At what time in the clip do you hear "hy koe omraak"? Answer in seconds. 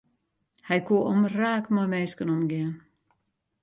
0.67-1.65